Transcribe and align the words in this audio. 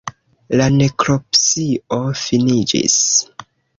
La 0.61 0.65
nekropsio 0.77 1.99
finiĝis. 2.25 2.97